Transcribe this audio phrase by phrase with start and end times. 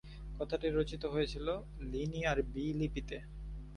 [0.37, 1.47] কথাটি রচিত হয়েছিল
[1.91, 3.17] লিনিয়ার বি লিপিতে।